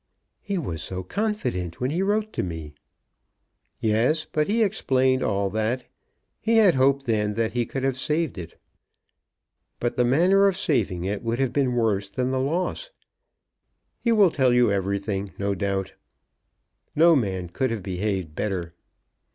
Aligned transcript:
"He 0.41 0.57
was 0.57 0.81
so 0.81 1.03
confident 1.03 1.79
when 1.79 1.91
he 1.91 2.01
wrote 2.01 2.33
to 2.33 2.41
me!" 2.41 2.73
"Yes; 3.79 4.25
but 4.25 4.47
he 4.47 4.63
explained 4.63 5.21
all 5.21 5.51
that. 5.51 5.83
He 6.39 6.57
had 6.57 6.73
hoped 6.73 7.05
then 7.05 7.35
that 7.35 7.53
he 7.53 7.67
could 7.67 7.83
have 7.83 7.99
saved 7.99 8.39
it. 8.39 8.59
But 9.79 9.97
the 9.97 10.03
manner 10.03 10.47
of 10.47 10.57
saving 10.57 11.03
it 11.05 11.21
would 11.21 11.37
have 11.37 11.53
been 11.53 11.73
worse 11.75 12.09
than 12.09 12.31
the 12.31 12.39
loss. 12.39 12.89
He 13.99 14.11
will 14.11 14.31
tell 14.31 14.51
you 14.53 14.71
everything, 14.71 15.33
no 15.37 15.53
doubt. 15.53 15.93
No 16.95 17.15
man 17.15 17.49
could 17.49 17.69
have 17.69 17.83
behaved 17.83 18.33
better." 18.33 18.73